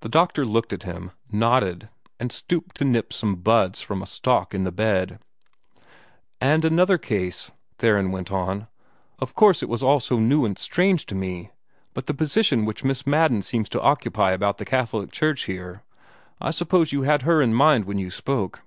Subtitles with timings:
[0.00, 1.88] The doctor looked at him, nodded,
[2.20, 5.20] and stooped to nip some buds from a stalk in the bed.
[6.38, 8.68] "And another case," Theron went on
[9.18, 11.50] "of course it was all so new and strange to me
[11.94, 15.82] but the position which Miss Madden seems to occupy about the Catholic Church here
[16.38, 18.60] I suppose you had her in mind when you spoke."